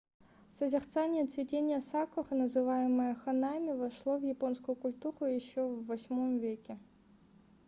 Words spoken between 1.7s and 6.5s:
сакуры называемое ханами вошло в японскую культуру еще в viii